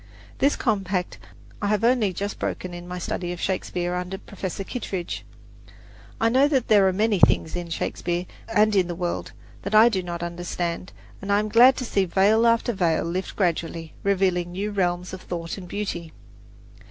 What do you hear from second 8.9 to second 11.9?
world, that I do not understand; and I am glad to